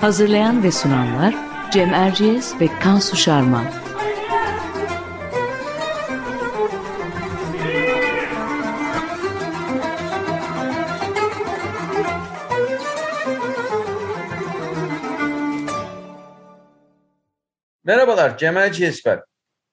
[0.00, 1.34] Hazırlayan ve sunanlar
[1.72, 3.64] Cem Erciyes ve Kansu Şarman.
[17.84, 19.20] Merhabalar, Cemal Ciyesper.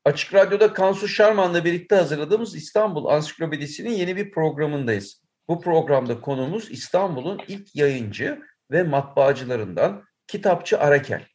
[0.06, 5.22] Açık Radyo'da Kansu Şarman'la birlikte hazırladığımız İstanbul Ansiklopedisi'nin yeni bir programındayız.
[5.48, 8.40] Bu programda konumuz İstanbul'un ilk yayıncı
[8.72, 11.26] ve matbaacılarından Kitapçı Arakel.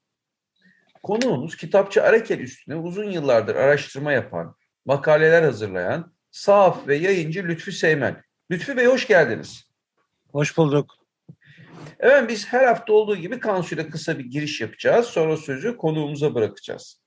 [1.03, 8.23] Konuğumuz Kitapçı Arakel üstüne uzun yıllardır araştırma yapan, makaleler hazırlayan, sahaf ve yayıncı Lütfü Seymen.
[8.51, 9.65] Lütfü Bey hoş geldiniz.
[10.33, 10.95] Hoş bulduk.
[12.01, 15.07] Evet biz her hafta olduğu gibi Kansu'yla kısa bir giriş yapacağız.
[15.07, 17.03] Sonra sözü konuğumuza bırakacağız.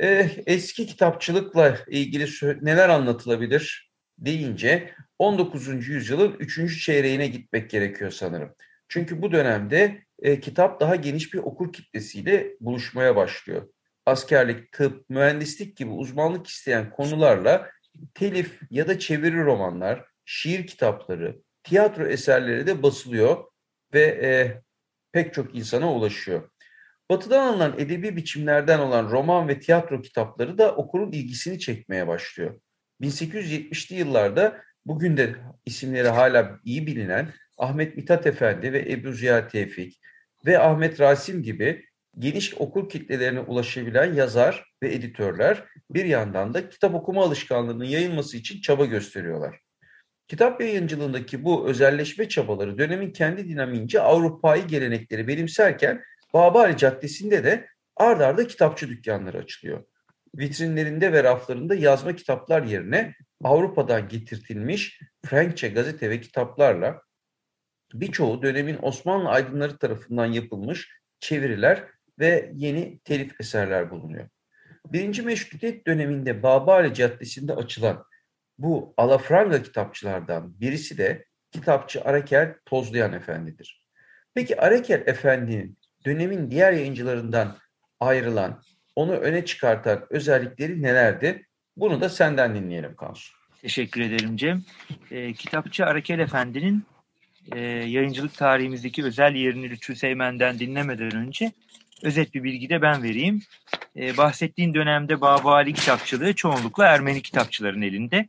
[0.00, 2.28] Ee, eski kitapçılıkla ilgili
[2.62, 5.88] neler anlatılabilir deyince 19.
[5.88, 6.84] yüzyılın 3.
[6.84, 8.54] çeyreğine gitmek gerekiyor sanırım.
[8.88, 13.68] Çünkü bu dönemde e, kitap daha geniş bir okur kitlesiyle buluşmaya başlıyor.
[14.06, 17.70] Askerlik, tıp, mühendislik gibi uzmanlık isteyen konularla
[18.14, 23.44] telif ya da çeviri romanlar, şiir kitapları, tiyatro eserleri de basılıyor
[23.94, 24.62] ve e,
[25.12, 26.50] pek çok insana ulaşıyor.
[27.10, 32.60] Batı'dan alınan edebi biçimlerden olan roman ve tiyatro kitapları da okurun ilgisini çekmeye başlıyor.
[33.00, 35.34] 1870'li yıllarda bugün de
[35.66, 40.00] isimleri hala iyi bilinen Ahmet Mithat Efendi ve Ebru Ziya Tevfik
[40.46, 41.84] ve Ahmet Rasim gibi
[42.18, 48.60] geniş okul kitlelerine ulaşabilen yazar ve editörler bir yandan da kitap okuma alışkanlığının yayılması için
[48.60, 49.60] çaba gösteriyorlar.
[50.28, 56.02] Kitap yayıncılığındaki bu özelleşme çabaları dönemin kendi dinamiğince Avrupa'yı gelenekleri benimserken
[56.34, 57.66] Babali Caddesi'nde de
[57.96, 59.84] ard arda kitapçı dükkanları açılıyor.
[60.34, 67.02] Vitrinlerinde ve raflarında yazma kitaplar yerine Avrupa'dan getirtilmiş Frankçe gazete ve kitaplarla
[67.94, 70.90] birçoğu dönemin Osmanlı aydınları tarafından yapılmış
[71.20, 71.84] çeviriler
[72.18, 74.28] ve yeni telif eserler bulunuyor.
[74.86, 78.04] Birinci Meşrutiyet döneminde Babali Caddesi'nde açılan
[78.58, 83.84] bu alafranga kitapçılardan birisi de kitapçı Arakel Tozlayan Efendi'dir.
[84.34, 87.56] Peki Arakel Efendi'nin dönemin diğer yayıncılarından
[88.00, 88.62] ayrılan,
[88.96, 91.46] onu öne çıkartan özellikleri nelerdi?
[91.76, 93.32] Bunu da senden dinleyelim Kansu.
[93.62, 94.62] Teşekkür ederim Cem.
[95.10, 96.84] E, kitapçı Arakel Efendi'nin
[97.52, 101.52] e, yayıncılık tarihimizdeki özel yerini Lütfü Seymen'den dinlemeden önce
[102.02, 103.42] özet bir bilgi de ben vereyim.
[103.96, 108.28] E, bahsettiğin dönemde Babali kitapçılığı çoğunlukla Ermeni kitapçıların elinde.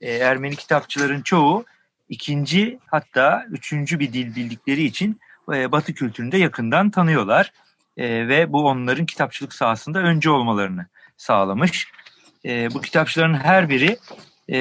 [0.00, 1.64] E, Ermeni kitapçıların çoğu
[2.08, 5.20] ikinci hatta üçüncü bir dil bildikleri için
[5.52, 7.52] e, Batı kültüründe yakından tanıyorlar.
[7.96, 10.86] E, ve bu onların kitapçılık sahasında önce olmalarını
[11.16, 11.88] sağlamış.
[12.44, 13.96] E, bu kitapçıların her biri
[14.48, 14.58] e,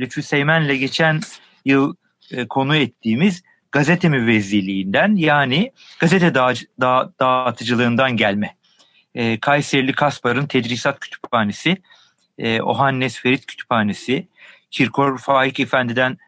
[0.00, 1.20] Lütfü Seymen'le geçen
[1.64, 1.94] yıl
[2.32, 8.56] e, konu ettiğimiz gazete müvezziliğinden yani gazete dağ, dağ, dağıtıcılığından gelme.
[9.14, 11.76] E, Kayserili Kaspar'ın Tedrisat Kütüphanesi,
[12.38, 14.28] e, Ohannes Ferit Kütüphanesi,
[14.70, 16.18] Kirkor Faik Efendi'den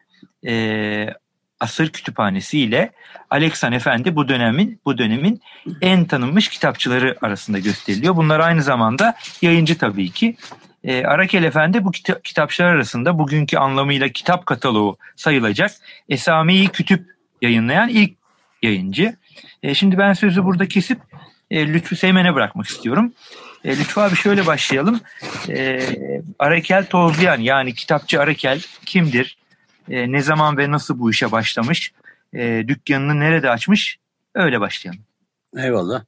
[0.47, 1.13] e,
[1.59, 2.91] Asır Kütüphanesi ile
[3.29, 5.41] Aleksan Efendi bu dönemin bu dönemin
[5.81, 8.15] en tanınmış kitapçıları arasında gösteriliyor.
[8.15, 10.35] Bunlar aynı zamanda yayıncı tabii ki.
[10.83, 15.71] E, Arakel Efendi bu kita- kitapçılar arasında bugünkü anlamıyla kitap kataloğu sayılacak
[16.09, 17.05] Esami-i Kütüp
[17.41, 18.13] yayınlayan ilk
[18.61, 19.15] yayıncı.
[19.63, 20.99] E, şimdi ben sözü burada kesip
[21.51, 23.13] e, Lütfü Seymen'e bırakmak istiyorum.
[23.65, 24.99] E, Lütfü abi şöyle başlayalım.
[25.49, 25.81] E,
[26.39, 29.37] Arakel Tozlayan yani kitapçı Arakel kimdir?
[29.89, 31.91] E, ne zaman ve nasıl bu işe başlamış?
[32.33, 33.97] E, dükkanını nerede açmış?
[34.35, 35.01] Öyle başlayalım.
[35.57, 36.03] Eyvallah.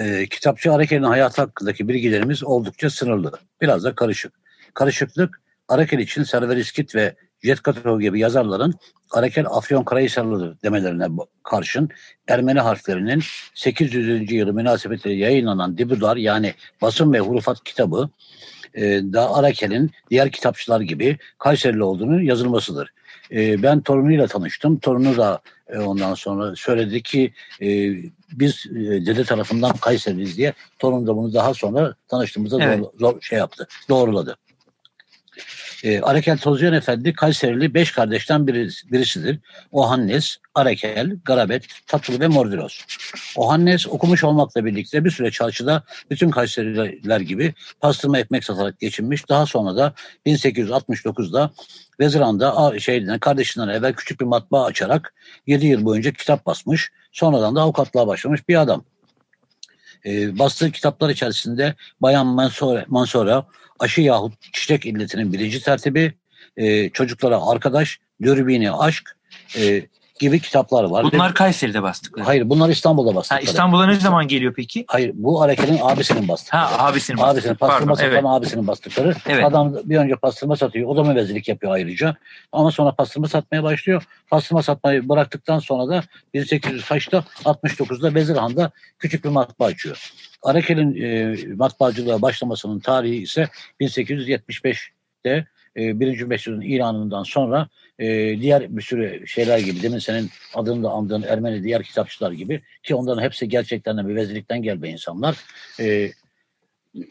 [0.00, 3.32] E, kitapçı Arakel'in hayatı hakkındaki bilgilerimiz oldukça sınırlı.
[3.60, 4.32] Biraz da karışık.
[4.74, 8.74] Karışıklık Arakel için Server İskit ve Jet Katalog gibi yazarların
[9.10, 11.06] Arakel Afyon Karahisarlıdır demelerine
[11.44, 11.88] karşın
[12.28, 13.22] Ermeni harflerinin
[13.54, 14.32] 800.
[14.32, 18.10] yılı münasebetiyle yayınlanan Dibudar yani basın ve hurufat kitabı
[18.74, 22.92] e, da Arakel'in diğer kitapçılar gibi Kayserili olduğunu yazılmasıdır.
[23.32, 24.78] E, ben torunuyla tanıştım.
[24.78, 25.40] Torunu da
[25.72, 27.32] e, ondan sonra söyledi ki
[27.62, 27.66] e,
[28.32, 30.52] biz e, dede tarafından Kayseri'liyiz diye.
[30.78, 32.78] Torun da bunu daha sonra tanıştığımızda evet.
[32.78, 34.36] doğru, zor, şey yaptı, doğruladı.
[35.84, 39.38] E, Arakel Tozyan Efendi Kayserili beş kardeşten birisi, birisidir.
[39.72, 42.80] Ohannes, Arakel, Garabet, Tatlı ve Mordiros.
[43.36, 49.28] Ohannes okumuş olmakla birlikte bir süre çarşıda bütün Kayseriler gibi pastırma ekmek satarak geçinmiş.
[49.28, 49.94] Daha sonra da
[50.26, 51.50] 1869'da
[52.00, 55.14] Veziran'da şeyden, kardeşinden evvel küçük bir matbaa açarak
[55.46, 56.90] 7 yıl boyunca kitap basmış.
[57.12, 58.84] Sonradan da avukatlığa başlamış bir adam.
[60.06, 63.46] E, bastığı kitaplar içerisinde Bayan Mansora, Mansora
[63.78, 66.14] aşı yahut çiçek illetinin birinci tertibi,
[66.56, 69.16] e, çocuklara arkadaş, dürbini aşk,
[69.56, 69.82] e,
[70.20, 71.12] gibi kitaplar var.
[71.12, 72.24] Bunlar Kayseri'de bastıkları.
[72.24, 73.44] Hayır bunlar İstanbul'da bastıkları.
[73.44, 74.84] Ha, İstanbul'a ne zaman geliyor peki?
[74.88, 76.62] Hayır bu Arakel'in abisinin bastıkları.
[76.62, 77.36] Ha abisinin bastıkları.
[77.36, 78.24] Abisinin pastırma satan evet.
[78.26, 79.14] abisinin bastıkları.
[79.28, 79.44] Evet.
[79.44, 80.88] Adam bir önce pastırma satıyor.
[80.88, 82.16] O da müvezzilik yapıyor ayrıca.
[82.52, 84.02] Ama sonra pastırma satmaya başlıyor.
[84.30, 86.02] Pastırma satmayı bıraktıktan sonra da
[86.34, 90.12] 1800 kaçta 69'da Vezirhan'da küçük bir matbaa açıyor.
[90.42, 93.48] Arakel'in e, matbaacılığa başlamasının tarihi ise
[93.80, 95.46] 1875'te
[95.76, 97.68] e, Birinci Mesud'un ilanından sonra
[97.98, 98.06] e,
[98.40, 102.94] diğer bir sürü şeyler gibi demin senin adını da andığın Ermeni diğer kitapçılar gibi ki
[102.94, 105.36] onların hepsi gerçekten de müvezzilikten gelme insanlar.
[105.80, 106.12] E,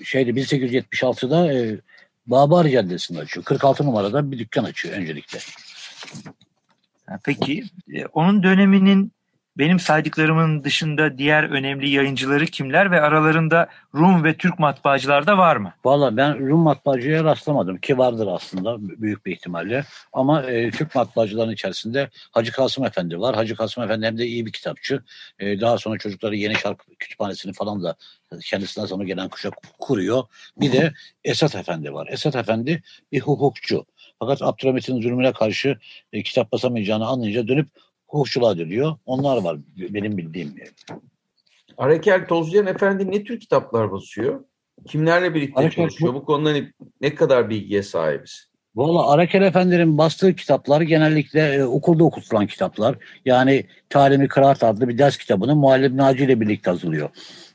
[0.04, 1.78] şeyde 1876'da e,
[2.28, 3.44] Babari Caddesi'nde açıyor.
[3.46, 5.40] 46 numarada bir dükkan açıyor öncelikle.
[7.26, 7.64] Peki
[7.94, 9.12] e, onun döneminin
[9.60, 15.56] benim saydıklarımın dışında diğer önemli yayıncıları kimler ve aralarında Rum ve Türk matbaacılar da var
[15.56, 15.74] mı?
[15.86, 19.86] Valla ben Rum matbaacıya rastlamadım ki vardır aslında büyük bir ihtimalle.
[20.14, 23.36] Ama e, Türk matbaacıların içerisinde Hacı Kasım Efendi var.
[23.36, 25.04] Hacı Kasım Efendi hem de iyi bir kitapçı.
[25.40, 27.96] E, daha sonra çocukları Yeni Şarkı Kütüphanesi'ni falan da
[28.42, 30.24] kendisinden sonra gelen kuşak kuruyor.
[30.58, 32.08] Bir de Esat Efendi var.
[32.12, 33.86] Esat Efendi bir hukukçu.
[34.20, 35.78] Fakat Abdülhamit'in zulmüne karşı
[36.14, 37.68] e, kitap basamayacağını anlayınca dönüp
[38.10, 38.96] hukukçuluğa dönüyor.
[39.06, 40.56] Onlar var benim bildiğim.
[41.78, 44.44] Arakel Tozcan Efendi ne tür kitaplar basıyor?
[44.88, 46.14] Kimlerle birlikte Arakel- çalışıyor?
[46.14, 48.50] Bu konuda ne, ne kadar bilgiye sahibiz?
[48.76, 52.96] Valla Arakel Efendi'nin bastığı kitaplar genellikle e, okulda okutulan kitaplar.
[53.26, 57.10] Yani Talimi Kıraat adlı bir ders kitabını Muallim Naci ile birlikte hazırlıyor.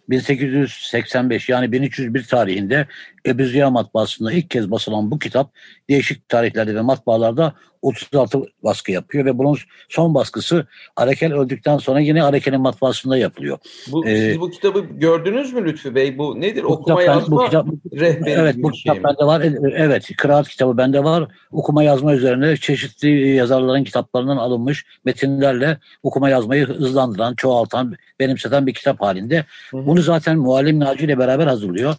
[0.09, 2.87] 1885 yani 1301 tarihinde
[3.27, 5.51] Ebu Ziya matbaasında ilk kez basılan bu kitap
[5.91, 9.57] değişik tarihlerde ve matbaalarda 36 baskı yapıyor ve bunun
[9.89, 10.67] son baskısı
[10.97, 13.59] Arakel öldükten sonra yine Arakel'in matbaasında yapılıyor.
[13.93, 16.19] Bu, Ee, siz bu kitabı gördünüz mü Lütfü Bey?
[16.19, 16.63] Bu nedir?
[16.65, 19.05] Bu Okuma kitap yazma bu kitap- rehberi Evet bu şey kitap mi?
[19.05, 19.41] bende var.
[19.41, 21.29] E- Evet kıraat kitabı bende var.
[21.53, 29.01] Okuma yazma üzerine çeşitli yazarların kitaplarından alınmış metinlerle okuma yazmayı hızlandıran, çoğaltan, benimseten bir kitap
[29.01, 29.45] halinde.
[29.71, 29.87] Hı hı.
[29.87, 31.95] Bunu zaten Muallim Naci ile beraber hazırlıyor.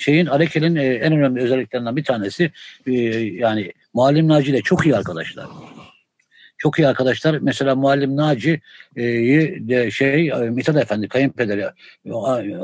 [0.00, 2.50] Şeyin Arekel'in e, en önemli özelliklerinden bir tanesi
[2.86, 5.46] e, yani Muallim Naci ile çok iyi arkadaşlar.
[6.58, 7.38] Çok iyi arkadaşlar.
[7.40, 11.66] Mesela Muallim Naci'yi de şey e, Mithat Efendi kayınpederi
[12.06, 12.12] e,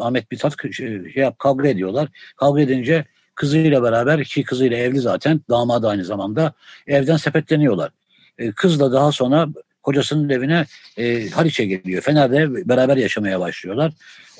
[0.01, 2.09] Ahmet Mithat şey, şey yap, kavga ediyorlar.
[2.37, 3.05] Kavga edince
[3.35, 6.53] kızıyla beraber ki kızıyla evli zaten damadı aynı zamanda
[6.87, 7.91] evden sepetleniyorlar.
[8.39, 9.49] E, Kız da daha sonra
[9.83, 10.67] kocasının evine
[10.97, 12.03] e, Haliç'e geliyor.
[12.03, 13.93] Fener'de beraber yaşamaya başlıyorlar.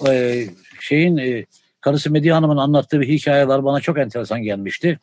[0.09, 0.45] E,
[0.81, 1.45] şeyin e,
[1.87, 3.65] karısı Medya Hanım'ın anlattığı bir hikaye var.
[3.65, 4.99] Bana çok enteresan gelmişti.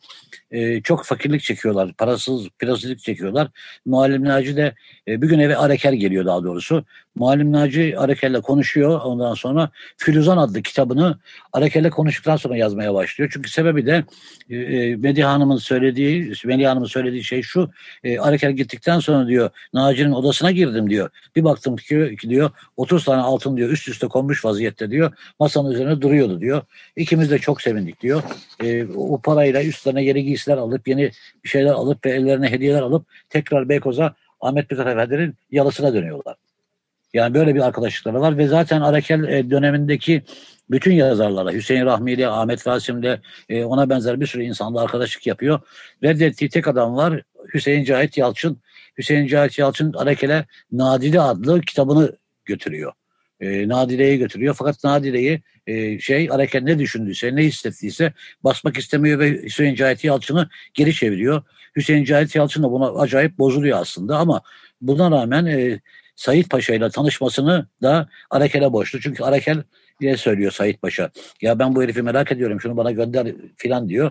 [0.50, 1.92] E, çok fakirlik çekiyorlar.
[1.92, 3.48] Parasız, pirasızlık çekiyorlar.
[3.86, 4.74] Muallim Naci de
[5.08, 6.84] e, bir gün eve Arekel geliyor daha doğrusu.
[7.14, 9.00] Muallim Naci Arekel'le konuşuyor.
[9.04, 11.18] Ondan sonra Filuzan adlı kitabını
[11.52, 13.30] Arekel'le konuştuktan sonra yazmaya başlıyor.
[13.32, 14.04] Çünkü sebebi de
[14.50, 17.70] e, e, Medya Hanım'ın söylediği, Medya Hanım'ın söylediği şey şu.
[18.04, 21.10] E, Arekel gittikten sonra diyor Naci'nin odasına girdim diyor.
[21.36, 25.12] Bir baktım ki diyor 30 tane altın diyor üst üste konmuş vaziyette diyor.
[25.40, 26.62] Masanın üzerine duruyordu diyor.
[26.96, 28.22] İkimiz de çok sevindik diyor.
[28.62, 31.10] E, o parayla üstlerine yeni giysiler alıp yeni
[31.44, 36.36] bir şeyler alıp ve ellerine hediyeler alıp tekrar Beykoz'a Ahmet Mithat Efendi'nin yalısına dönüyorlar.
[37.14, 40.22] Yani böyle bir arkadaşlıkları var ve zaten Arakel e, dönemindeki
[40.70, 45.60] bütün yazarlara Hüseyin Rahmi'yle, Ahmet Rasim'le e, ona benzer bir sürü insanla arkadaşlık yapıyor.
[46.02, 47.22] Reddettiği tek adam var
[47.54, 48.60] Hüseyin Cahit Yalçın.
[48.98, 52.92] Hüseyin Cahit Yalçın Arakel'e Nadide adlı kitabını götürüyor.
[53.40, 58.12] E, Nadide'yi götürüyor fakat Nadide'yi e, şey Arakel ne düşündüyse, ne hissettiyse
[58.44, 61.42] basmak istemiyor ve Hüseyin Cahit Yalçın'ı geri çeviriyor.
[61.76, 64.42] Hüseyin Cahit Yalçın da buna acayip bozuluyor aslında ama
[64.80, 65.80] buna rağmen e,
[66.16, 69.00] Sayit Paşa ile tanışmasını da Arakel'e borçlu.
[69.00, 69.62] Çünkü Arakel
[70.00, 71.10] diye söylüyor Sayit Paşa.
[71.42, 74.10] Ya ben bu herifi merak ediyorum şunu bana gönder filan diyor.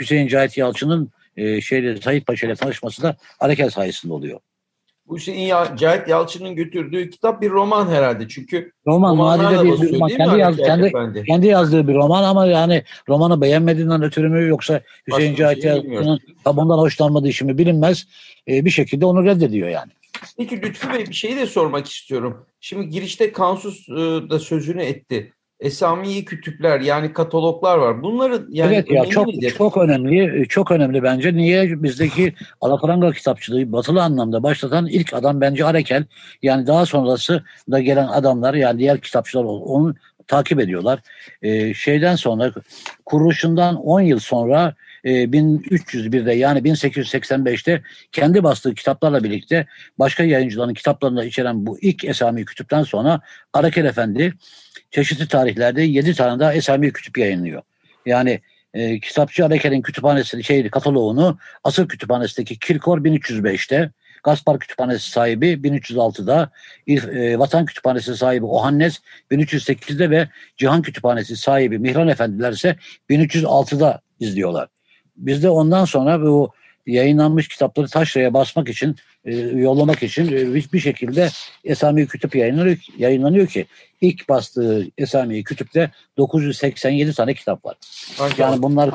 [0.00, 4.40] Hüseyin Cahit Yalçın'ın e, şeyle Sayit Paşa ile tanışması da Arakel sayesinde oluyor.
[5.08, 8.28] Bu Hüseyin Cahit Yalçın'ın götürdüğü kitap bir roman herhalde.
[8.28, 10.08] Çünkü Roman Nadide bir, basıyor roman.
[10.08, 11.24] Kendi, yaz, kendi, Efendi?
[11.24, 15.70] kendi yazdığı bir roman ama yani romanı beğenmediğinden ötürü mü yoksa Hüseyin bir Cahit şey
[15.70, 18.06] Yalçın'ın tabandan hoşlanmadığı için mi bilinmez.
[18.48, 19.92] E, bir şekilde onu reddediyor yani.
[20.38, 22.46] Peki Lütfü Bey bir şey de sormak istiyorum.
[22.60, 23.92] Şimdi girişte Kansus e,
[24.30, 25.32] da sözünü etti.
[25.64, 28.02] Esami kütüpler yani kataloglar var.
[28.02, 29.28] Bunları yani evet ya çok
[29.58, 31.34] çok önemli çok önemli bence.
[31.34, 36.04] Niye bizdeki alafranga kitapçılığı batılı anlamda başlatan ilk adam bence Arekel.
[36.42, 39.94] Yani daha sonrası da gelen adamlar yani diğer kitapçılar onu
[40.26, 41.00] takip ediyorlar.
[41.42, 42.52] Ee, şeyden sonra
[43.04, 49.66] kuruluşundan 10 yıl sonra 1301'de e, yani 1885'te kendi bastığı kitaplarla birlikte
[49.98, 53.20] başka yayıncıların kitaplarında içeren bu ilk Esami Kütüp'ten sonra
[53.52, 54.34] Arakel Efendi
[54.94, 57.62] çeşitli tarihlerde 7 tane daha Esami Kütüp yayınlıyor.
[58.06, 58.40] Yani
[58.74, 63.90] e, Kitapçı Arakel'in kütüphanesi şeydi kataloğunu Asır Kütüphanesi'ndeki Kirkor 1305'te
[64.24, 66.50] Gaspar Kütüphanesi sahibi 1306'da,
[66.86, 72.76] e, Vatan Kütüphanesi sahibi Ohannes 1308'de ve Cihan Kütüphanesi sahibi Mihran Efendiler ise
[73.10, 74.68] 1306'da izliyorlar.
[75.16, 76.52] Biz de ondan sonra bu
[76.86, 81.28] yayınlanmış kitapları taşraya basmak için, e, yollamak için e, bir şekilde
[81.64, 83.66] Esami Kütüp yayınlanıyor, yayınlanıyor ki
[84.00, 87.76] ilk bastığı Esami Kütüp'te 987 tane kitap var.
[88.20, 88.34] Aynen.
[88.38, 88.90] Yani bunlar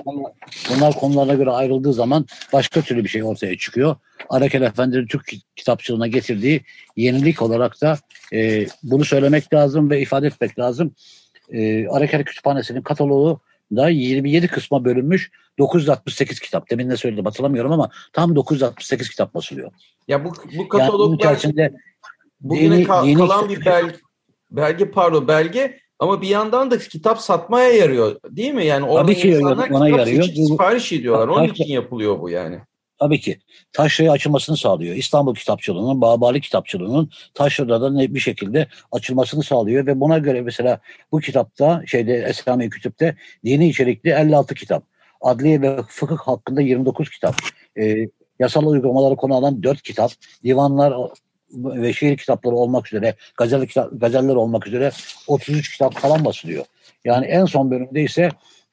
[0.70, 3.96] bunlar konularına göre ayrıldığı zaman başka türlü bir şey ortaya çıkıyor.
[4.30, 6.62] Arakel Efendi'nin Türk kitapçılığına getirdiği
[6.96, 7.98] yenilik olarak da
[8.34, 10.96] e, bunu söylemek lazım ve ifade etmek lazım.
[11.52, 13.42] E, Arakel Kütüphanesi'nin kataloğu
[13.76, 16.70] da 27 kısma bölünmüş 968 kitap.
[16.70, 19.72] Demin de söyledim hatırlamıyorum ama tam 968 kitap basılıyor.
[20.08, 21.72] Ya bu bu kataloglar yani
[22.42, 23.96] bugüne dini, ka- dini, kalan bir belge,
[24.52, 28.66] belge pardon belge ama bir yandan da kitap satmaya yarıyor değil mi?
[28.66, 30.24] Yani orada Tabii ki insanlar ona kitap yarıyor.
[30.24, 31.28] sipariş ediyorlar.
[31.28, 32.60] Onun için yapılıyor bu yani.
[33.00, 33.40] Tabii ki.
[33.74, 34.96] Taşra'ya açılmasını sağlıyor.
[34.96, 40.80] İstanbul Kitapçılığı'nın, Babali Kitapçılığı'nın Taşra'da da bir şekilde açılmasını sağlıyor ve buna göre mesela
[41.12, 43.16] bu kitapta şeyde Esrami Kütüp'te
[43.46, 44.84] dini içerikli 56 kitap.
[45.22, 47.36] Adliye ve fıkıh hakkında 29 kitap.
[47.78, 48.08] E,
[48.40, 50.12] yasal uygulamaları konu alan 4 kitap.
[50.44, 50.94] Divanlar
[51.54, 54.92] ve şiir kitapları olmak üzere, gazel kitap, gazeller olmak üzere
[55.28, 56.66] 33 kitap falan basılıyor.
[57.06, 58.30] Yani en son bölümde ise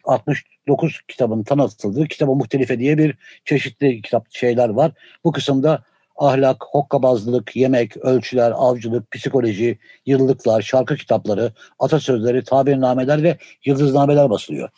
[0.07, 4.93] 69 kitabın tanıtıldığı Kitabı Muhtelife diye bir çeşitli kitap şeyler var.
[5.25, 5.83] Bu kısımda
[6.17, 14.69] ahlak, hokkabazlık, yemek, ölçüler, avcılık, psikoloji, yıllıklar, şarkı kitapları, atasözleri, tabirnameler ve yıldıznameler basılıyor.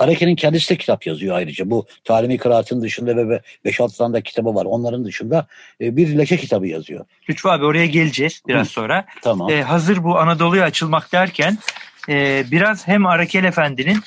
[0.00, 1.70] Areke'nin kendisi de kitap yazıyor ayrıca.
[1.70, 4.64] Bu talimi kıraatın dışında ve 5-6 tane de kitabı var.
[4.64, 5.46] Onların dışında
[5.80, 7.04] e, bir leke kitabı yazıyor.
[7.30, 8.72] Lütfü abi oraya geleceğiz biraz Hı.
[8.72, 9.04] sonra.
[9.22, 9.50] Tamam.
[9.50, 11.58] Ee, hazır bu Anadolu'ya açılmak derken
[12.08, 13.98] e, biraz hem Arakel Efendi'nin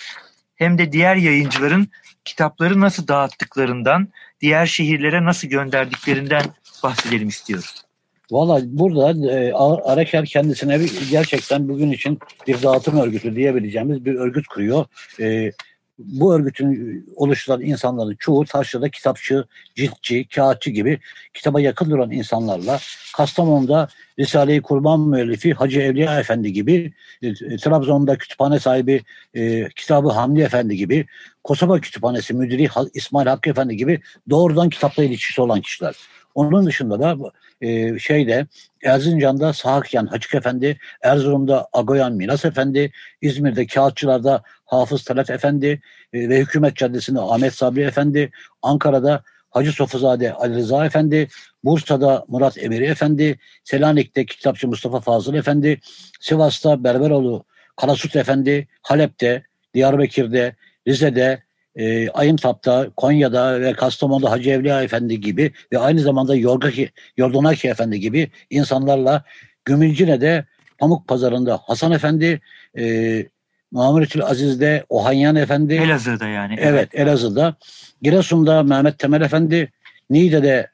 [0.59, 1.87] hem de diğer yayıncıların
[2.25, 4.07] kitapları nasıl dağıttıklarından,
[4.41, 6.43] diğer şehirlere nasıl gönderdiklerinden
[6.83, 7.83] bahsedelim istiyoruz.
[8.31, 14.47] Valla burada e, Araker kendisine bir, gerçekten bugün için bir dağıtım örgütü diyebileceğimiz bir örgüt
[14.47, 14.85] kuruyor.
[15.19, 15.51] E,
[15.99, 20.99] bu örgütün oluşturan insanların çoğu Taşra'da kitapçı, ciltçi, kağıtçı gibi
[21.33, 22.79] kitaba yakın duran insanlarla
[23.17, 23.87] Kastamonu'da
[24.19, 29.01] Risale-i Kurban müellifi Hacı Evliya Efendi gibi, e, Trabzon'da kütüphane sahibi
[29.33, 31.05] e, Kitabı Hamdi Efendi gibi,
[31.43, 35.95] Kosova Kütüphanesi müdürü İsmail Hakkı Efendi gibi doğrudan kitapla ilişkisi olan kişiler.
[36.35, 37.17] Onun dışında da
[37.61, 38.47] e, şeyde
[38.83, 45.81] Erzincan'da Sahakyan Hacık Efendi, Erzurum'da Agoyan Minas Efendi, İzmir'de Kağıtçılar'da Hafız Talat Efendi
[46.13, 51.27] e, ve Hükümet Caddesi'nde Ahmet Sabri Efendi, Ankara'da Hacı Sofuzade Ali Rıza Efendi,
[51.63, 55.79] Bursa'da Murat Emiri Efendi, Selanik'te Kitapçı Mustafa Fazıl Efendi,
[56.19, 60.53] Sivas'ta Berberoğlu Karasut Efendi, Halep'te, Diyarbakır'da,
[60.87, 61.43] Rize'de,
[61.75, 67.99] e, Ayıntap'ta, Konya'da ve Kastamonu'da Hacı Evliya Efendi gibi ve aynı zamanda Yorgaki, Yordonaki Efendi
[67.99, 69.23] gibi insanlarla
[69.65, 70.45] Gümülcine'de
[70.77, 72.41] Pamuk Pazarı'nda Hasan Efendi,
[72.77, 73.25] e,
[73.71, 75.73] Muhammedül Aziz'de Ohanyan Efendi.
[75.73, 76.55] Elazığ'da yani.
[76.59, 77.55] Evet, Elazığ'da.
[78.01, 79.71] Giresun'da Mehmet Temel Efendi,
[80.09, 80.69] Niğde'de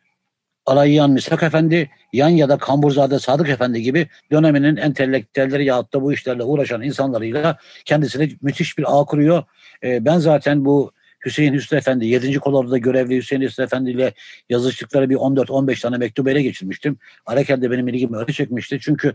[0.66, 6.82] Alayyan Misak Efendi, Yanya'da Kamburzade Sadık Efendi gibi döneminin entelektüelleri yahut da bu işlerle uğraşan
[6.82, 9.44] insanlarıyla kendisine müthiş bir ağ kuruyor.
[9.84, 10.92] Ee, ben zaten bu
[11.26, 12.40] Hüseyin Hüsnü Efendi, 7.
[12.40, 14.14] kolorda görevli Hüseyin Hüsnü Efendi ile
[14.50, 16.98] yazıştıkları bir 14-15 tane mektup ele geçirmiştim.
[17.26, 18.80] Arakel de benim ilgimi öyle çekmişti.
[18.82, 19.14] Çünkü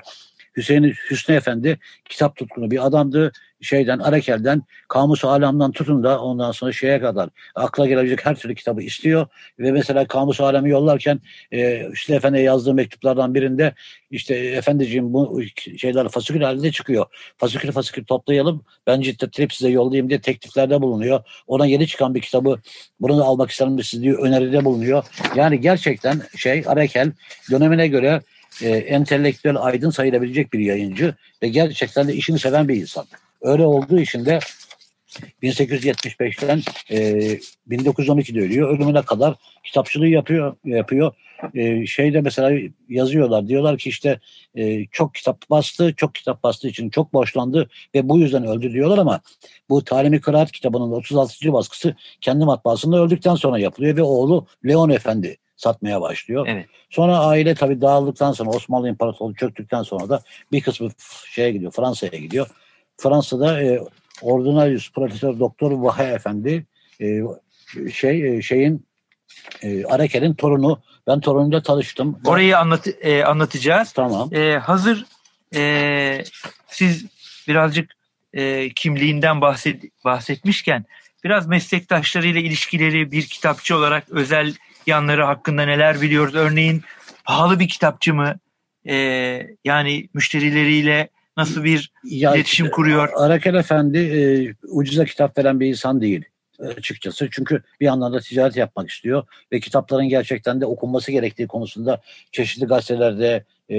[0.57, 3.33] Hüseyin Hüsnü Efendi kitap tutkunu bir adamdı.
[3.63, 8.83] Şeyden, Arakel'den, Kamus Alam'dan tutun da ondan sonra şeye kadar akla gelebilecek her türlü kitabı
[8.83, 9.27] istiyor.
[9.59, 11.21] Ve mesela Kamus Alam'ı yollarken
[11.53, 13.75] e, Hüsnü Efendi'ye yazdığı mektuplardan birinde
[14.11, 15.43] işte efendiciğim bu
[15.79, 17.07] şeyler fasikül halinde çıkıyor.
[17.39, 18.65] Fasikül fasikül toplayalım.
[18.87, 21.21] Ben ciddetleyip size yollayayım diye tekliflerde bulunuyor.
[21.47, 22.61] Ona yeni çıkan bir kitabı
[23.01, 25.05] bunu da almak isterim siz diyor öneride bulunuyor.
[25.35, 27.13] Yani gerçekten şey Arakel
[27.51, 28.21] dönemine göre
[28.63, 33.07] e, entelektüel aydın sayılabilecek bir yayıncı ve gerçekten de işini seven bir insan.
[33.43, 34.39] Öyle olduğu için de
[35.43, 37.39] 1875'ten e,
[37.69, 38.77] 1912'de ölüyor.
[38.77, 40.57] Ölümüne kadar kitapçılığı yapıyor.
[40.65, 41.13] yapıyor.
[41.55, 43.49] e, şeyde mesela yazıyorlar.
[43.49, 44.21] Diyorlar ki işte
[44.55, 48.99] e, çok kitap bastı, çok kitap bastığı için çok borçlandı ve bu yüzden öldü diyorlar
[48.99, 49.21] ama
[49.69, 51.53] bu Talimi Kıraat kitabının 36.
[51.53, 56.47] baskısı kendi matbaasında öldükten sonra yapılıyor ve oğlu Leon Efendi satmaya başlıyor.
[56.49, 56.67] Evet.
[56.91, 60.89] Sonra aile tabii dağıldıktan sonra Osmanlı İmparatorluğu çöktükten sonra da bir kısmı
[61.31, 62.47] şeye gidiyor, Fransa'ya gidiyor.
[62.97, 63.81] Fransa'da e,
[64.23, 66.67] Ordinarius Profesör Doktor Vahe Efendi
[67.01, 67.21] e,
[67.93, 68.87] şey e, şeyin
[69.63, 70.83] e, Arakel'in torunu.
[71.07, 72.21] Ben torunuyla tanıştım.
[72.25, 73.93] Orayı anlat, e, anlatacağız.
[73.93, 74.35] Tamam.
[74.35, 75.07] E, hazır
[75.55, 76.25] e,
[76.69, 77.07] siz
[77.49, 77.91] birazcık
[78.33, 80.85] e, kimliğinden bahset, bahsetmişken
[81.25, 84.55] biraz meslektaşlarıyla ilişkileri bir kitapçı olarak özel
[84.91, 86.35] yanları hakkında neler biliyoruz?
[86.35, 86.83] Örneğin
[87.25, 88.35] pahalı bir kitapçı mı?
[88.89, 88.95] E,
[89.65, 93.09] yani müşterileriyle nasıl bir Ya, iletişim kuruyor?
[93.17, 94.21] Arakel Efendi e,
[94.69, 96.25] ucuza kitap veren bir insan değil
[96.77, 97.29] açıkçası.
[97.31, 102.01] Çünkü bir yandan da ticaret yapmak istiyor ve kitapların gerçekten de okunması gerektiği konusunda
[102.33, 103.79] çeşitli gazetelerde e,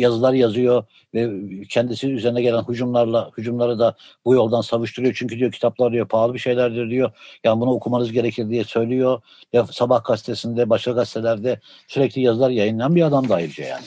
[0.00, 1.30] yazılar yazıyor ve
[1.68, 5.14] kendisi üzerine gelen hücumlarla hücumları da bu yoldan savuşturuyor.
[5.18, 7.10] Çünkü diyor kitaplar diyor pahalı bir şeylerdir diyor.
[7.44, 9.20] Yani bunu okumanız gerekir diye söylüyor.
[9.52, 13.84] Ya, sabah gazetesinde, başka gazetelerde sürekli yazılar yayınlayan bir adam da ayrıca yani.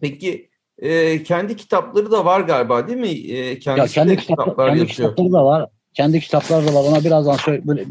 [0.00, 3.08] Peki e, kendi kitapları da var galiba değil mi?
[3.08, 5.10] E, kendisi Ya kendi, de kitaplar, kitaplar kendi yazıyor.
[5.10, 5.68] kitapları da var.
[5.98, 6.84] Kendi kitapları da var.
[6.88, 7.36] Ona birazdan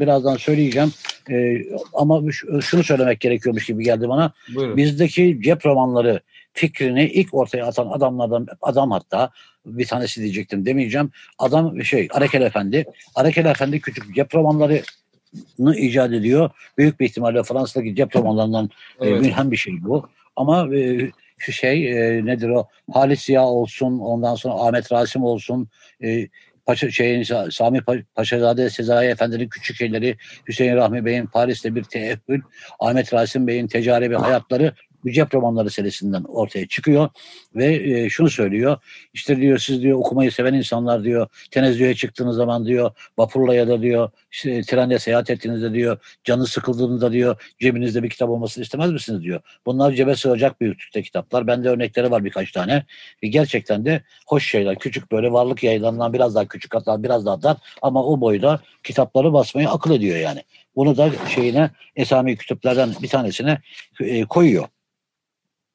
[0.00, 0.92] birazdan söyleyeceğim.
[1.30, 1.62] Ee,
[1.94, 2.22] ama
[2.60, 4.32] şunu söylemek gerekiyormuş gibi geldi bana.
[4.54, 4.76] Buyurun.
[4.76, 6.20] Bizdeki cep romanları
[6.52, 9.30] fikrini ilk ortaya atan adamlardan adam hatta
[9.66, 11.10] bir tanesi diyecektim demeyeceğim.
[11.38, 12.84] Adam şey Arakel Efendi.
[13.14, 16.50] Arakel Efendi küçük cep romanlarını icat ediyor.
[16.78, 19.20] Büyük bir ihtimalle Fransa'daki cep romanlarından e, Evet.
[19.20, 20.08] mülhem bir şey bu.
[20.36, 25.68] Ama e, şu şey e, nedir o Halis Ziya olsun ondan sonra Ahmet Rasim olsun
[26.02, 26.28] e,
[26.68, 30.16] Paşa, şeyin, Sami Pa- Paşazade Sezai Efendi'nin küçük şeyleri
[30.48, 32.40] Hüseyin Rahmi Bey'in Paris'te bir teeffül
[32.80, 34.72] Ahmet Rasim Bey'in tecari hayatları
[35.04, 37.08] bu cep romanları serisinden ortaya çıkıyor
[37.54, 38.76] ve e, şunu söylüyor
[39.14, 43.82] işte diyor siz diyor okumayı seven insanlar diyor tenezzühe çıktığınız zaman diyor vapurla ya da
[43.82, 49.22] diyor işte, trende seyahat ettiğinizde diyor canı sıkıldığında diyor cebinizde bir kitap olmasını istemez misiniz
[49.22, 49.40] diyor.
[49.66, 51.46] Bunlar cebe sığacak büyüklükte kitaplar.
[51.46, 52.84] Bende örnekleri var birkaç tane.
[53.22, 54.78] Ve gerçekten de hoş şeyler.
[54.78, 59.32] Küçük böyle varlık yayınlarından biraz daha küçük hatta biraz daha dar ama o boyda kitapları
[59.32, 60.42] basmayı akıl ediyor yani.
[60.76, 63.58] Bunu da şeyine Esami kütüplerden bir tanesine
[64.00, 64.68] e, koyuyor.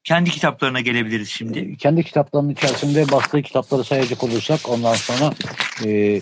[0.03, 1.59] Kendi kitaplarına gelebiliriz şimdi.
[1.59, 5.33] E, kendi kitaplarının içerisinde bastığı kitapları sayacak olursak ondan sonra
[5.85, 6.19] e,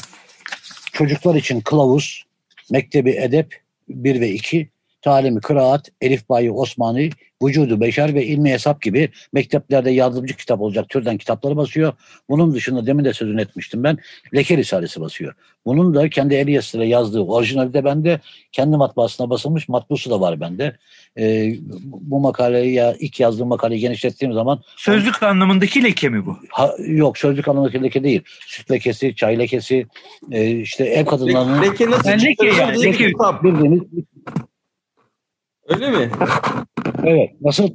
[0.93, 2.25] çocuklar için kılavuz,
[2.71, 4.69] Mektebi Edep 1 ve 2,
[5.01, 7.09] Talimi Kıraat, Elif Bayi Osmani,
[7.41, 11.93] Vücudu Beşer ve İlmi Hesap gibi mekteplerde yardımcı kitap olacak türden kitapları basıyor.
[12.29, 13.97] Bunun dışında demin de sözünü etmiştim ben.
[14.35, 15.33] Leke Risalesi basıyor.
[15.65, 18.19] Bunun da kendi el yazısıyla yazdığı orijinali de bende.
[18.51, 20.77] Kendi matbaasına basılmış matbusu da var bende.
[21.17, 26.37] E, bu makaleyi ya ilk yazdığım makaleyi genişlettiğim zaman Sözlük anlamındaki leke mi bu?
[26.49, 28.21] Ha, yok sözlük anlamındaki leke değil.
[28.47, 29.85] Süt lekesi, çay lekesi,
[30.31, 33.43] e, işte ev kadınlarının Leke nasıl leke bir leke- kitap.
[33.43, 33.81] bildiğimiz
[35.67, 36.11] Öyle mi?
[37.05, 37.69] evet nasıl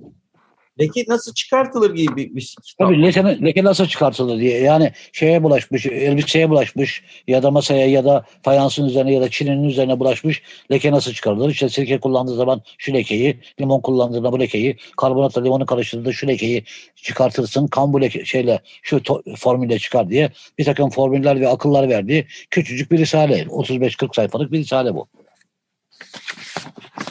[0.80, 2.88] Leke nasıl çıkartılır gibi bir, bir kitap.
[2.88, 8.04] tabii leke, leke nasıl çıkartılır diye yani şeye bulaşmış, elbiseye bulaşmış ya da masaya ya
[8.04, 11.50] da fayansın üzerine ya da çininin üzerine bulaşmış leke nasıl çıkarılır?
[11.50, 16.64] İşte sirke kullandığı zaman şu lekeyi, limon kullandığında bu lekeyi, karbonatla limonu karıştırdığında şu lekeyi
[16.96, 17.66] çıkartırsın.
[17.66, 22.26] Kan bu leke, şeyle şu to- formülle çıkar diye bir takım formüller ve akıllar verdiği
[22.50, 23.42] küçücük bir risale.
[23.42, 25.08] 35-40 sayfalık bir risale bu.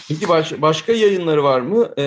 [0.09, 1.89] Peki baş- başka yayınları var mı?
[1.97, 2.03] Ee,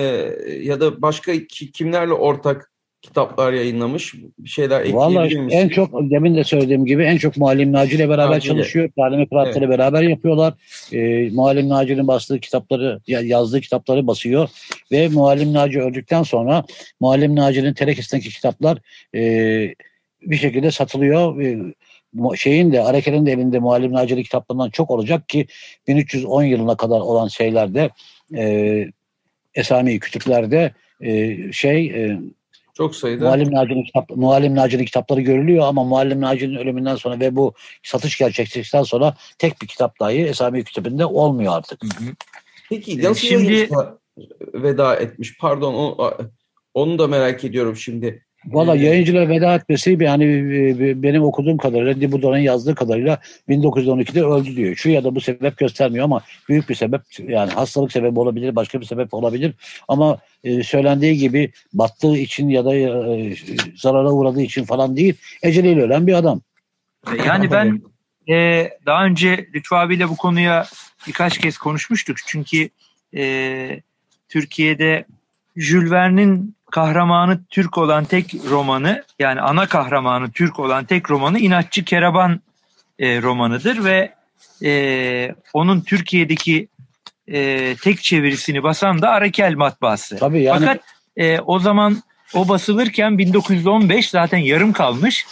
[0.63, 4.15] ya da başka ki- kimlerle ortak kitaplar yayınlamış?
[4.39, 5.57] Bir şeyler ekleyebilir misin?
[5.57, 8.89] en çok demin de söylediğim gibi en çok Muallim Naci ile beraber Naci çalışıyor.
[8.95, 10.53] Talimi Kıraat'la ile beraber yapıyorlar.
[10.93, 14.49] Ee, Muallim Naci'nin bastığı kitapları, ya- yazdığı kitapları basıyor.
[14.91, 16.63] Ve Muallim Naci öldükten sonra
[16.99, 18.77] Muallim Naci'nin Terekis'teki kitaplar
[19.15, 19.21] e,
[20.21, 21.41] bir şekilde satılıyor.
[21.41, 21.57] E,
[22.35, 25.47] şeyin de Arekel'in de elinde Muallim Naci'nin kitaplarından çok olacak ki
[25.87, 27.89] 1310 yılına kadar olan şeylerde
[28.35, 28.85] e,
[29.55, 32.19] Esami kütüplerde e, şey e,
[32.73, 33.23] Çok sayıda.
[33.25, 38.17] Muallim Naci'nin kitap, Muallim Naci'nin kitapları görülüyor ama Muallim Naci'nin ölümünden sonra ve bu satış
[38.17, 41.81] gerçekleştikten sonra tek bir kitap dahi Esami Kütübü'nde olmuyor artık.
[42.69, 43.69] Peki Ee, nasıl şimdi-
[44.53, 45.37] veda etmiş?
[45.37, 46.17] Pardon o,
[46.73, 48.25] onu da merak ediyorum şimdi.
[48.45, 50.25] Valla Ee, yayıncılar veda etmesi yani
[51.03, 54.75] benim okuduğum kadarıyla Dibudon'un yazdığı kadarıyla 1912'de öldü diyor.
[54.75, 58.81] Şu ya da bu sebep göstermiyor ama büyük bir sebep yani hastalık sebebi olabilir, başka
[58.81, 59.53] bir sebep olabilir.
[59.87, 63.35] Ama e, söylendiği gibi battığı için ya da e,
[63.75, 66.41] zarara uğradığı için falan değil, eceliyle ölen bir adam.
[67.27, 67.81] Yani ben
[68.29, 70.65] e, daha önce Lütfü abiyle bu konuya
[71.07, 72.17] birkaç kez konuşmuştuk.
[72.25, 72.69] Çünkü
[73.15, 73.81] e,
[74.29, 75.05] Türkiye'de
[75.55, 81.85] Jules Verne'in kahramanı Türk olan tek romanı yani ana kahramanı Türk olan tek romanı İnatçı
[81.85, 82.41] Keraban
[82.99, 84.13] e, romanıdır ve
[84.63, 86.67] e, onun Türkiye'deki
[87.27, 90.17] e, tek çevirisini basan da Arakel matbaası.
[90.17, 90.81] Tabii yani Fakat
[91.17, 92.03] e, o zaman
[92.33, 95.25] o basılırken 1915 zaten yarım kalmış.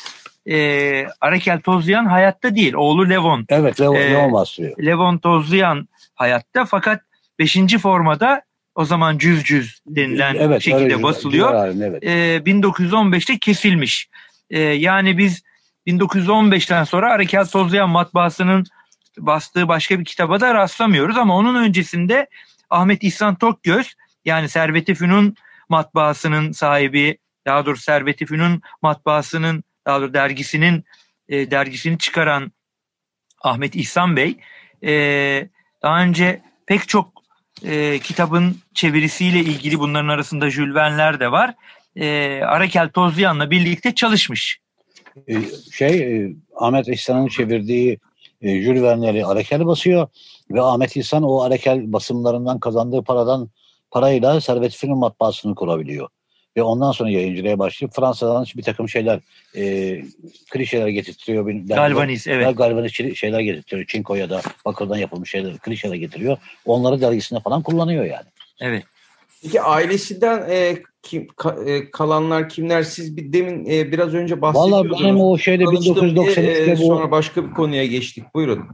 [0.49, 2.73] E, Arakel Tozlayan hayatta değil.
[2.73, 3.45] Oğlu Levon.
[3.49, 4.77] evet Leo, e, Leon bastırıyor.
[4.85, 7.01] Levon Tozlayan hayatta fakat
[7.39, 7.77] 5.
[7.81, 8.41] formada
[8.77, 11.55] o zaman cüz cüz denilen evet, şekilde öyle- basılıyor.
[11.55, 12.03] halinde, evet.
[12.03, 14.09] E, 1915'te kesilmiş.
[14.49, 15.43] E, yani biz
[15.87, 18.65] 1915'ten sonra Arakel Tozlayan matbaasının
[19.17, 22.27] bastığı başka bir kitaba da rastlamıyoruz ama onun öncesinde
[22.69, 23.93] Ahmet İhsan Tokgöz
[24.25, 25.35] yani Servet-i Fünun
[25.69, 30.85] matbaasının sahibi daha doğrusu Servet-i Fünun matbaasının daha doğrusu dergisinin
[31.29, 32.51] e, dergisini çıkaran
[33.41, 34.37] Ahmet İhsan Bey
[34.83, 34.91] e,
[35.83, 37.16] daha önce pek çok
[37.65, 41.53] e, kitabın çevirisiyle ilgili bunların arasında Jules Verne'ler de var.
[41.95, 44.59] E, Arakel Tozlayan'la birlikte çalışmış.
[45.27, 45.33] E,
[45.71, 47.99] şey e, Ahmet İhsan'ın çevirdiği
[48.41, 50.07] e, Jules Verne'leri Arakel basıyor
[50.51, 53.49] ve Ahmet İhsan o Arakel basımlarından kazandığı paradan
[53.91, 56.09] parayla Servet Film matbaasını kurabiliyor.
[56.57, 57.91] Ve ondan sonra yayıncılığa başlıyor.
[57.95, 59.19] Fransa'dan bir takım şeyler
[59.55, 60.01] e,
[60.49, 61.49] klişeler getirtiyor.
[61.49, 62.57] Galvaniz evet.
[62.57, 63.87] Galvaniz şeyler getiriyor.
[63.87, 66.37] Çinko ya da bakırdan yapılmış şeyler, klişeler getiriyor.
[66.65, 68.25] Onları dergisinde falan kullanıyor yani.
[68.59, 68.83] Evet.
[69.43, 72.83] Peki ailesinden e, kim, ka- e, kalanlar kimler?
[72.83, 75.03] Siz bir demin e, biraz önce Vallahi bahsediyordunuz.
[75.03, 78.23] benim o şeyde Tanıştım diye, 1993'te e, bu sonra başka bir konuya geçtik.
[78.35, 78.67] Buyurun.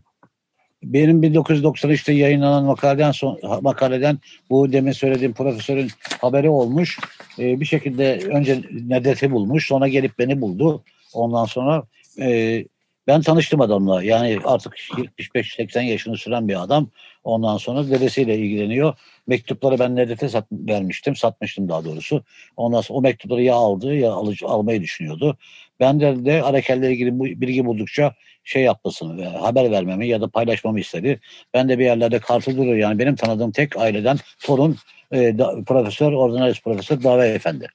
[0.84, 4.20] Benim 1993'te yayınlanan makaleden son, makaleden
[4.50, 5.90] bu demin söylediğim profesörün
[6.22, 7.00] haberi olmuş.
[7.40, 10.84] Ee, bir şekilde önce Nedret'i bulmuş, sonra gelip beni buldu.
[11.14, 11.84] Ondan sonra
[12.20, 12.66] e,
[13.08, 14.04] ben tanıştım adamla.
[14.04, 14.78] Yani artık
[15.18, 16.90] 75-80 yaşını süren bir adam.
[17.24, 18.94] Ondan sonra dedesiyle ilgileniyor.
[19.28, 22.24] Mektupları ben Nedret'e sat, vermiştim, satmıştım daha doğrusu.
[22.58, 25.38] Ondan sonra o mektupları ya aldı ya alıcı, almayı düşünüyordu.
[25.80, 28.14] Ben de, de Arakel'le ilgili bu, bilgi buldukça
[28.44, 31.20] şey yapmasını, e, haber vermemi ya da paylaşmamı istedi.
[31.54, 32.78] Ben de bir yerlerde kartı duruyor.
[32.78, 34.78] Yani benim tanıdığım tek aileden torun
[35.12, 37.68] e, da, profesör, ordinalis profesör Dave Efendi.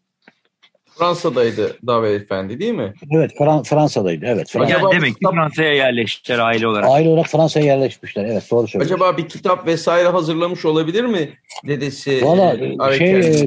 [0.99, 2.95] Fransa'daydı Dave Efendi değil mi?
[3.11, 4.27] Evet Fran- Fransa'daydı.
[4.27, 4.51] Evet.
[4.51, 4.73] Fransa.
[4.73, 6.91] Yani demek ki Fransa'ya yerleştiler aile olarak.
[6.91, 8.25] Aile olarak Fransa'ya yerleşmişler.
[8.25, 8.95] Evet doğru söylüyorsun.
[8.95, 11.29] Acaba bir kitap vesaire hazırlamış olabilir mi
[11.67, 12.25] dedesi?
[12.25, 12.57] Valla,
[12.91, 13.47] e, şey, e,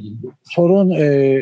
[0.56, 1.42] Torun e,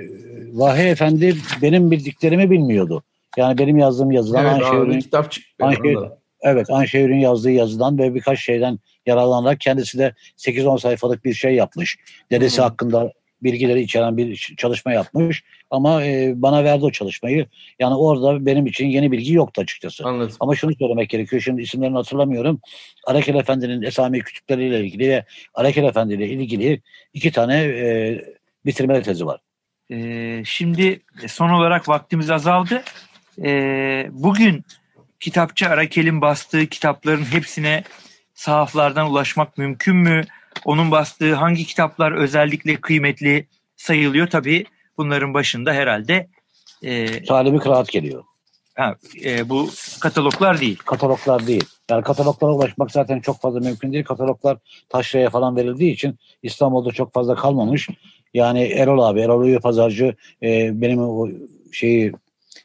[0.53, 3.03] Vahiy Efendi benim bildiklerimi bilmiyordu.
[3.37, 5.65] Yani benim yazdığım yazıdan evet, Anşehir'in kitap çıktı.
[5.65, 6.09] Anşehir-.
[6.41, 11.97] Evet Anşehir'in yazdığı yazıdan ve birkaç şeyden yararlanarak kendisi de 8-10 sayfalık bir şey yapmış.
[12.31, 12.61] Dedesi Hı.
[12.61, 13.11] hakkında
[13.43, 15.43] bilgileri içeren bir çalışma yapmış.
[15.71, 17.45] Ama e, bana verdi o çalışmayı.
[17.79, 20.05] Yani orada benim için yeni bilgi yoktu açıkçası.
[20.05, 20.35] Anladım.
[20.39, 21.41] Ama şunu söylemek gerekiyor.
[21.41, 22.61] Şimdi isimlerini hatırlamıyorum.
[23.05, 26.81] Arakel Efendi'nin Esami Kütüpleriyle ilgili ve Arakel Efendi ile ilgili
[27.13, 28.21] iki tane e,
[28.65, 29.39] bitirme tezi var.
[29.91, 32.83] Ee, şimdi son olarak vaktimiz azaldı.
[33.43, 34.65] Ee, bugün
[35.19, 37.83] kitapçı Arakel'in bastığı kitapların hepsine
[38.33, 40.23] sahaflardan ulaşmak mümkün mü?
[40.65, 44.27] Onun bastığı hangi kitaplar özellikle kıymetli sayılıyor?
[44.27, 44.65] Tabii
[44.97, 46.27] bunların başında herhalde
[46.83, 48.23] e, Talibi kıraat geliyor.
[48.75, 50.77] ha, e, bu kataloglar değil.
[50.85, 51.65] Kataloglar değil.
[51.89, 54.03] Yani kataloglara ulaşmak zaten çok fazla mümkün değil.
[54.03, 54.57] Kataloglar
[54.89, 57.89] taşraya falan verildiği için İstanbul'da çok fazla kalmamış.
[58.33, 61.27] Yani Erol abi, Erol Uyur Pazarcı e, benim o
[61.71, 62.13] şeyi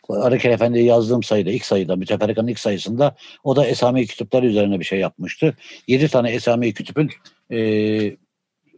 [0.08, 4.84] Arakel Efendi'ye yazdığım sayıda, ilk sayıda, Müteferrika'nın ilk sayısında o da Esami Kütüpleri üzerine bir
[4.84, 5.56] şey yapmıştı.
[5.88, 7.10] Yedi tane Esami Kütüp'ün
[7.50, 7.58] e,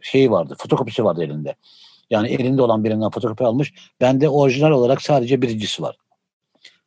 [0.01, 1.55] şeyi vardı, fotokopisi vardı elinde.
[2.09, 3.73] Yani elinde olan birinden fotokopi almış.
[4.01, 5.97] Bende orijinal olarak sadece birincisi var.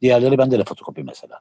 [0.02, 1.40] Diğerleri bende de fotokopi mesela.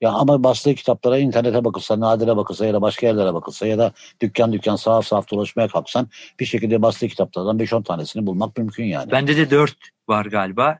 [0.00, 3.92] Ya ama bastığı kitaplara internete bakılsa, nadire bakılsa ya da başka yerlere bakılsa ya da
[4.20, 6.08] dükkan dükkan sahaf sahaf dolaşmaya kalksan
[6.40, 9.10] bir şekilde bastığı kitaplardan 5-10 tanesini bulmak mümkün yani.
[9.10, 9.76] Bende de dört
[10.08, 10.78] var galiba.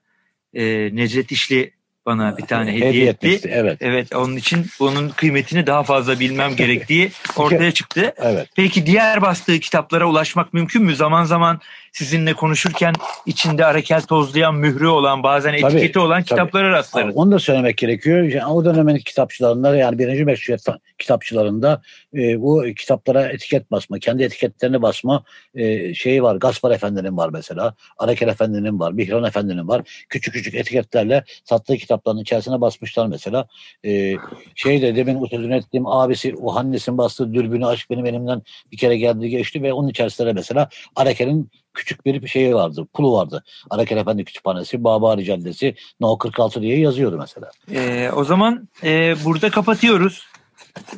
[0.55, 1.72] Ee, Necdet İşli
[2.07, 3.27] bana bir tane hediye, etti.
[3.27, 8.15] etmişti, Evet, Evet onun için bunun kıymetini daha fazla bilmem gerektiği ortaya çıktı.
[8.17, 8.49] evet.
[8.57, 10.97] Peki diğer bastığı kitaplara ulaşmak mümkün mü?
[10.97, 11.61] Zaman zaman
[11.92, 12.94] sizinle konuşurken
[13.26, 17.16] içinde Arakel tozlayan mührü olan bazen Tabii, etiketi olan kitaplara rastlarız.
[17.16, 18.22] Onu da söylemek gerekiyor.
[18.22, 20.64] Yani o dönemin kitapçılarında yani birinci meşruiyet
[20.98, 21.83] kitapçılarında
[22.14, 25.24] e, bu kitaplara etiket basma, kendi etiketlerini basma
[25.55, 26.37] e, şeyi var.
[26.37, 27.74] Gaspar Efendi'nin var mesela.
[27.98, 28.92] Arakel Efendi'nin var.
[28.92, 30.07] Mihran Efendi'nin var.
[30.09, 33.46] Küçük küçük etiketlerle sattığı kitapların içerisine basmışlar mesela.
[33.85, 34.14] E,
[34.55, 38.96] şey de demin sözünü ettiğim abisi o Hannes'in bastığı dürbünü aşk benim elimden bir kere
[38.96, 43.45] geldi geçti ve onun içerisinde mesela Arakel'in küçük bir şeyi vardı, pulu vardı.
[43.71, 47.51] Arakel Efendi Kütüphanesi, Babari Caddesi, No 46 diye yazıyordu mesela.
[47.75, 50.27] Ee, o zaman e, burada kapatıyoruz.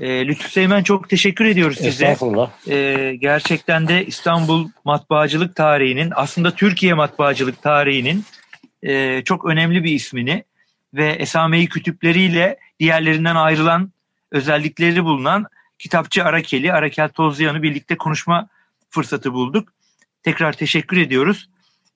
[0.00, 2.06] E, Lütfü Seymen çok teşekkür ediyoruz size.
[2.06, 2.50] Estağfurullah.
[2.68, 8.24] E, gerçekten de İstanbul matbaacılık tarihinin aslında Türkiye matbaacılık tarihinin
[8.82, 10.44] e, çok önemli bir ismini
[10.94, 13.92] ve esame-i kütüpleriyle diğerlerinden ayrılan
[14.30, 15.46] özellikleri bulunan
[15.78, 18.48] kitapçı Arakeli, Arakel Tozlayan'ı birlikte konuşma
[18.90, 19.68] fırsatı bulduk.
[20.24, 21.48] Tekrar teşekkür ediyoruz.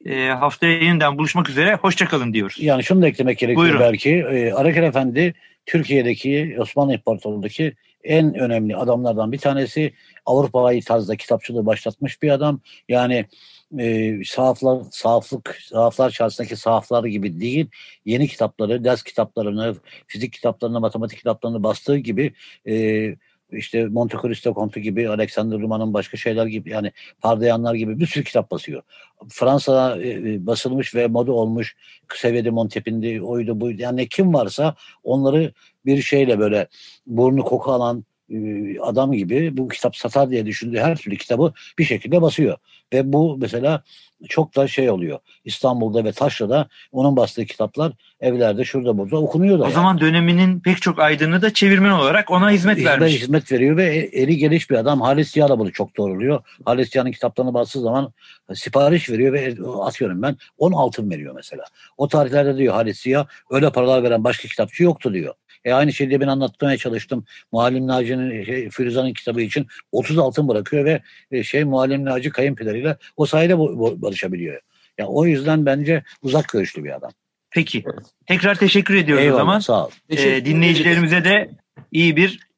[0.04, 1.74] E, haftaya yeniden buluşmak üzere.
[1.74, 2.56] Hoşçakalın diyoruz.
[2.60, 3.80] Yani şunu da eklemek gerekiyor Buyurun.
[3.80, 4.10] belki.
[4.10, 5.34] E, Arakel Efendi
[5.66, 9.92] Türkiye'deki Osmanlı İmparatorluğu'ndaki en önemli adamlardan bir tanesi.
[10.26, 12.60] Avrupa'yı tarzda kitapçılığı başlatmış bir adam.
[12.88, 13.26] Yani
[13.78, 17.66] e, sahaflar, sahaflık, sahaflar çarşısındaki sahaflar gibi değil.
[18.04, 22.32] Yeni kitapları, ders kitaplarını, fizik kitaplarını, matematik kitaplarını bastığı gibi
[22.68, 22.74] e,
[23.52, 28.24] işte Monte Cristo Kontu gibi, Alexander Dumas'ın başka şeyler gibi yani Pardayanlar gibi bir sürü
[28.24, 28.82] kitap basıyor.
[29.28, 31.76] Fransa'da e, basılmış ve moda olmuş
[32.14, 33.82] seviyede Montepin'di, oydu buydu.
[33.82, 35.52] Yani kim varsa onları
[35.86, 36.66] bir şeyle böyle
[37.06, 41.84] burnu koku alan e, adam gibi bu kitap satar diye düşündüğü her türlü kitabı bir
[41.84, 42.56] şekilde basıyor.
[42.92, 43.82] Ve bu mesela
[44.28, 45.18] çok da şey oluyor.
[45.44, 49.62] İstanbul'da ve Taşra'da onun bastığı kitaplar evlerde şurada burada okunuyor da.
[49.62, 49.74] O yani.
[49.74, 53.22] zaman döneminin pek çok aydını da çevirmen olarak ona hizmet hizmet, vermiş.
[53.22, 55.00] hizmet veriyor ve e- eli geniş bir adam.
[55.00, 56.40] Halis Ziya da bunu çok doğruluyor.
[56.64, 58.12] Halis Ziya'nın kitaplarını bastığı zaman
[58.54, 61.64] sipariş veriyor ve atıyorum ben 10 altın veriyor mesela.
[61.96, 65.34] O tarihlerde diyor Halis Ziya öyle paralar veren başka kitapçı yoktu diyor.
[65.64, 67.24] E aynı şeyi ben anlatmaya çalıştım.
[67.52, 72.96] Muallim Naci'nin şey, Firuza'nın kitabı için 30 altın bırakıyor ve e, şey Muallim Naci kayınpederiyle
[73.16, 74.60] o sayede bu, bu- barışabiliyor.
[74.98, 77.10] Yani o yüzden bence uzak görüşlü bir adam.
[77.50, 77.84] Peki.
[78.26, 79.58] Tekrar teşekkür ediyoruz Eyvallah o zaman.
[79.58, 79.90] sağ ol.
[80.10, 81.50] Ee, dinleyicilerimize de
[81.92, 82.48] iyi bir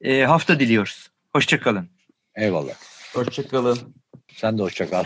[0.00, 1.10] e, hafta diliyoruz.
[1.32, 1.88] Hoşçakalın.
[2.36, 2.74] Eyvallah.
[3.14, 3.78] Hoşçakalın.
[4.34, 5.04] Sen de hoşça kal.